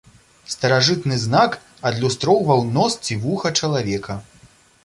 Старажытны 0.53 1.15
знак 1.25 1.51
адлюстроўваў 1.89 2.65
нос 2.79 2.99
ці 3.07 3.19
вуха 3.27 3.55
чалавека. 3.61 4.21